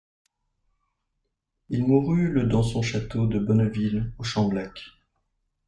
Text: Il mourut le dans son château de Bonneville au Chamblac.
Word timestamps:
Il 1.69 1.85
mourut 1.85 2.31
le 2.31 2.47
dans 2.47 2.63
son 2.63 2.81
château 2.81 3.27
de 3.27 3.37
Bonneville 3.37 4.11
au 4.17 4.23
Chamblac. 4.23 4.83